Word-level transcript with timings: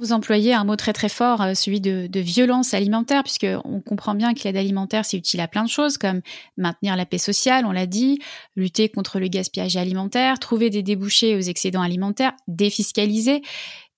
Vous 0.00 0.12
employez 0.12 0.52
un 0.52 0.64
mot 0.64 0.74
très 0.74 0.92
très 0.92 1.08
fort, 1.08 1.40
euh, 1.40 1.54
celui 1.54 1.80
de, 1.80 2.08
violence 2.18 2.74
alimentaire, 2.74 3.22
puisque 3.22 3.46
on 3.64 3.80
comprend 3.80 4.16
bien 4.16 4.34
que 4.34 4.42
l'aide 4.42 4.56
alimentaire 4.56 5.04
c'est 5.04 5.16
utile 5.16 5.40
à 5.40 5.46
plein 5.46 5.62
de 5.62 5.68
choses, 5.68 5.98
comme 5.98 6.20
maintenir 6.56 6.96
la 6.96 7.06
paix 7.06 7.18
sociale, 7.18 7.64
on 7.64 7.70
l'a 7.70 7.86
dit, 7.86 8.18
lutter 8.56 8.88
contre 8.88 9.20
le 9.20 9.28
gaspillage 9.28 9.76
alimentaire, 9.76 10.40
trouver 10.40 10.68
des 10.68 10.82
débouchés 10.82 11.36
aux 11.36 11.40
excédents 11.40 11.82
alimentaires, 11.82 12.32
défiscaliser. 12.48 13.42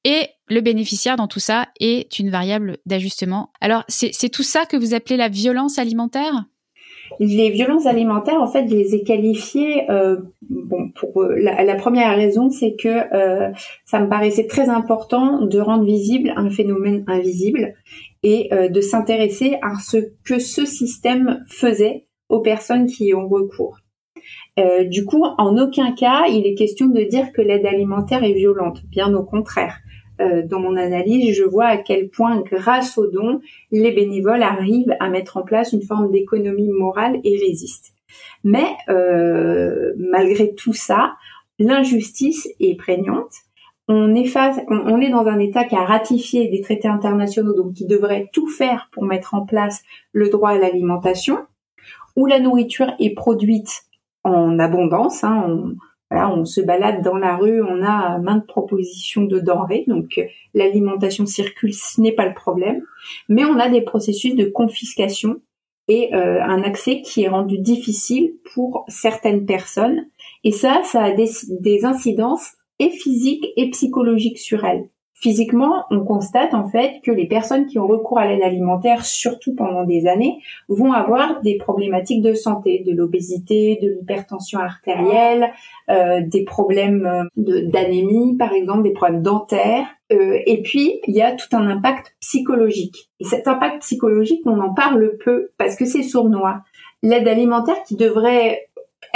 Et 0.05 0.29
le 0.49 0.61
bénéficiaire 0.61 1.17
dans 1.17 1.29
tout 1.29 1.41
ça 1.41 1.69
est 1.81 2.19
une 2.19 2.31
variable 2.31 2.77
d'ajustement. 2.85 3.51
Alors 3.61 3.83
c'est 3.89 4.29
tout 4.29 4.45
ça 4.45 4.67
que 4.67 4.77
vous 4.77 4.95
appelez 4.95 5.17
la 5.17 5.29
violence 5.29 5.79
alimentaire? 5.79 6.45
Les 7.21 7.51
violences 7.51 7.87
alimentaires, 7.87 8.41
en 8.41 8.47
fait, 8.47 8.69
je 8.69 8.75
les 8.75 8.95
ai 8.95 9.03
qualifiées. 9.03 9.91
Euh, 9.91 10.17
bon, 10.49 10.91
pour 10.91 11.23
euh, 11.23 11.37
la, 11.39 11.75
première 11.75 12.15
raison, 12.17 12.51
c'est 12.51 12.75
que 12.75 12.89
euh, 13.15 13.51
ça 13.85 14.01
me 14.01 14.09
paraissait 14.09 14.47
très 14.47 14.69
important 14.69 15.43
de 15.43 15.59
rendre 15.59 15.85
visible 15.85 16.33
un 16.37 16.51
phénomène 16.51 17.05
invisible 17.07 17.75
et 18.23 18.51
de 18.51 18.81
s'intéresser 18.81 19.57
à 19.63 19.75
ce 19.79 19.99
que 20.25 20.41
ce 20.41 20.65
système 20.65 21.45
faisait 21.49 22.07
aux 22.29 22.41
personnes 22.41 22.87
qui 22.87 23.07
y 23.07 23.15
ont 23.15 23.29
recours. 23.29 23.79
du 24.87 25.05
coup, 25.05 25.25
en 25.39 25.57
aucun 25.59 25.93
cas, 25.93 26.25
il 26.29 26.45
est 26.45 26.55
question 26.55 26.87
de 26.87 27.03
dire 27.03 27.33
que 27.33 27.41
l'aide 27.41 27.67
alimentaire 27.67 28.25
est 28.25 28.33
violente. 28.33 28.83
Bien 28.89 29.15
au 29.15 29.23
contraire. 29.23 29.79
Euh, 30.21 30.43
dans 30.47 30.61
mon 30.61 30.77
analyse, 30.77 31.37
je 31.37 31.45
vois 31.45 31.67
à 31.67 31.77
quel 31.77 32.09
point, 32.09 32.41
grâce 32.41 32.97
aux 32.99 33.07
dons, 33.07 33.41
les 33.71 33.93
bénévoles 33.93 34.43
arrivent 34.43 34.95
à 35.01 35.11
mettre 35.11 35.37
en 35.37 35.43
place 35.43 35.73
une 35.73 35.83
forme 35.83 36.11
d'économie 36.11 36.71
morale 36.71 37.21
et 37.25 37.39
résistent. 37.39 37.93
Mais 38.45 38.67
euh, 38.89 39.93
malgré 39.99 40.55
tout 40.55 40.73
ça, 40.73 41.17
l'injustice 41.59 42.49
est 42.61 42.77
prégnante. 42.77 43.33
On 43.89 44.15
est, 44.15 44.27
face, 44.27 44.59
on, 44.69 45.01
est 45.01 45.11
dans 45.11 45.27
un 45.27 45.39
État 45.39 45.65
qui 45.65 45.77
a 45.77 45.85
ratifié 45.85 46.49
des 46.49 46.61
traités 46.61 46.89
internationaux, 46.89 47.55
donc 47.55 47.75
qui 47.75 47.87
devrait 47.87 48.29
tout 48.33 48.49
faire 48.49 48.89
pour 48.91 49.05
mettre 49.05 49.35
en 49.35 49.47
place 49.47 49.83
le 50.13 50.29
droit 50.29 50.51
à 50.51 50.59
l'alimentation, 50.59 51.39
où 52.17 52.27
la 52.27 52.41
nourriture 52.41 52.93
est 52.99 53.15
produite 53.15 53.85
en 54.25 54.59
abondance. 54.59 55.23
Hein, 55.23 55.75
on 56.11 56.45
se 56.45 56.61
balade 56.61 57.03
dans 57.03 57.17
la 57.17 57.37
rue, 57.37 57.63
on 57.63 57.83
a 57.83 58.19
maintes 58.19 58.47
propositions 58.47 59.25
de 59.25 59.41
denrées, 59.41 59.85
donc 59.89 60.19
euh, 60.19 60.25
l'alimentation 60.55 61.27
circule, 61.27 61.75
ce 61.75 62.01
n'est 62.01 62.13
pas 62.13 62.27
le 62.27 62.35
problème. 62.35 62.83
Mais 63.29 63.45
on 63.45 63.59
a 63.59 63.69
des 63.69 63.83
processus 63.83 64.35
de 64.35 64.45
confiscation 64.45 65.41
et 65.89 66.15
euh, 66.15 66.43
un 66.43 66.63
accès 66.63 67.01
qui 67.03 67.23
est 67.23 67.29
rendu 67.29 67.59
difficile 67.59 68.35
pour 68.55 68.85
certaines 68.89 69.47
personnes. 69.47 70.07
Et 70.45 70.53
ça, 70.53 70.83
ça 70.85 71.05
a 71.05 71.13
des 71.13 71.85
incidences 71.85 72.53
et 72.79 72.91
physiques 72.91 73.47
et 73.57 73.71
psychologiques 73.71 74.39
sur 74.39 74.65
elles. 74.65 74.89
Physiquement, 75.19 75.87
on 75.91 76.05
constate 76.05 76.53
en 76.53 76.69
fait 76.69 77.01
que 77.03 77.11
les 77.11 77.27
personnes 77.27 77.67
qui 77.67 77.79
ont 77.79 77.87
recours 77.87 78.19
à 78.19 78.27
l'aide 78.27 78.43
alimentaire, 78.43 79.07
surtout 79.07 79.55
pendant 79.55 79.85
des 79.85 80.07
années, 80.07 80.43
vont 80.69 80.93
avoir 80.93 81.41
des 81.41 81.57
problématiques 81.57 82.21
de 82.21 82.35
santé, 82.35 82.85
de 82.87 82.93
l'obésité, 82.93 83.79
de 83.81 83.97
l'hypertension 83.99 84.59
artérielle, 84.59 85.53
euh, 85.89 86.21
des 86.21 86.45
problèmes 86.45 87.07
euh, 87.07 87.25
d'anémie 87.39 88.37
par 88.37 88.53
exemple, 88.53 88.83
des 88.83 88.93
problèmes 88.93 89.23
dentaires. 89.23 89.87
Euh, 90.13 90.39
et 90.45 90.61
puis, 90.61 91.01
il 91.07 91.15
y 91.15 91.23
a 91.23 91.33
tout 91.33 91.49
un 91.57 91.67
impact 91.67 92.15
psychologique. 92.21 93.09
Et 93.19 93.25
cet 93.25 93.49
impact 93.49 93.81
psychologique, 93.81 94.43
on 94.45 94.61
en 94.61 94.75
parle 94.75 95.17
peu 95.25 95.49
parce 95.57 95.77
que 95.77 95.87
c'est 95.87 96.03
sournois. 96.03 96.61
L'aide 97.03 97.27
alimentaire 97.27 97.83
qui 97.85 97.97
devrait 97.97 98.69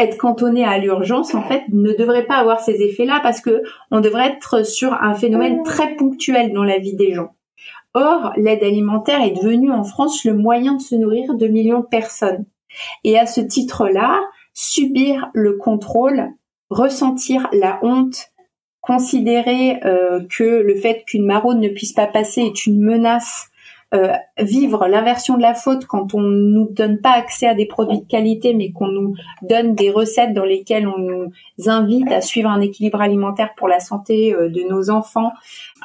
être 0.03 0.19
cantonné 0.19 0.65
à 0.65 0.79
l'urgence, 0.79 1.34
en 1.34 1.43
fait, 1.43 1.62
ne 1.69 1.93
devrait 1.93 2.27
pas 2.27 2.37
avoir 2.37 2.61
ces 2.61 2.83
effets-là 2.83 3.20
parce 3.23 3.41
que 3.41 3.62
on 3.91 4.01
devrait 4.01 4.29
être 4.29 4.67
sur 4.67 4.93
un 4.93 5.15
phénomène 5.15 5.62
très 5.62 5.97
ponctuel 5.97 6.53
dans 6.53 6.65
la 6.65 6.79
vie 6.79 6.95
des 6.95 7.12
gens. 7.12 7.31
Or, 7.95 8.33
l'aide 8.37 8.62
alimentaire 8.62 9.23
est 9.23 9.43
devenue 9.43 9.73
en 9.73 9.84
France 9.84 10.25
le 10.25 10.34
moyen 10.34 10.75
de 10.75 10.83
se 10.83 10.95
nourrir 10.95 11.34
de 11.34 11.47
millions 11.48 11.81
de 11.81 11.87
personnes. 11.87 12.45
Et 13.03 13.19
à 13.19 13.27
ce 13.27 13.41
titre-là, 13.41 14.21
subir 14.55 15.31
le 15.34 15.56
contrôle, 15.56 16.28
ressentir 16.69 17.49
la 17.53 17.81
honte, 17.83 18.31
considérer 18.81 19.81
euh, 19.84 20.21
que 20.31 20.44
le 20.44 20.75
fait 20.77 21.05
qu'une 21.06 21.27
maraude 21.27 21.59
ne 21.59 21.69
puisse 21.69 21.93
pas 21.93 22.06
passer 22.06 22.43
est 22.43 22.66
une 22.66 22.81
menace 22.81 23.50
euh, 23.93 24.12
vivre 24.39 24.87
l'inversion 24.87 25.37
de 25.37 25.43
la 25.43 25.55
faute 25.55 25.84
quand 25.87 26.15
on 26.15 26.21
nous 26.21 26.69
donne 26.71 27.01
pas 27.01 27.11
accès 27.11 27.49
à 27.49 27.55
des 27.55 27.67
produits 27.67 28.01
de 28.01 28.06
qualité, 28.06 28.55
mais 28.55 28.71
qu'on 28.71 28.87
nous 28.87 29.17
donne 29.43 29.75
des 29.75 29.91
recettes 29.91 30.33
dans 30.33 30.45
lesquelles 30.45 30.87
on 30.87 30.99
nous 30.99 31.33
invite 31.67 32.11
à 32.12 32.21
suivre 32.21 32.49
un 32.49 32.61
équilibre 32.61 33.01
alimentaire 33.01 33.51
pour 33.56 33.67
la 33.67 33.81
santé 33.81 34.33
euh, 34.33 34.49
de 34.49 34.62
nos 34.62 34.91
enfants. 34.91 35.33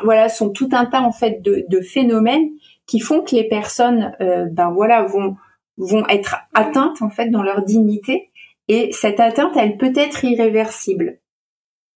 Voilà, 0.04 0.30
sont 0.30 0.52
tout 0.52 0.70
un 0.72 0.86
tas 0.86 1.02
en 1.02 1.12
fait 1.12 1.42
de, 1.42 1.82
phénomènes 1.82 2.50
qui 2.86 3.00
font 3.00 3.22
que 3.22 3.36
les 3.36 3.48
personnes, 3.48 4.14
euh, 4.22 4.46
ben 4.52 4.72
voilà, 4.72 5.04
vont 5.04 5.36
vont 5.78 6.08
être 6.08 6.38
atteintes 6.54 7.02
en 7.02 7.10
fait 7.10 7.30
dans 7.30 7.44
leur 7.44 7.64
dignité. 7.64 8.30
Et 8.68 8.92
cette 8.94 9.20
atteinte, 9.20 9.58
elle 9.58 9.78
peut 9.78 9.94
être 9.96 10.24
irréversible. 10.24 11.20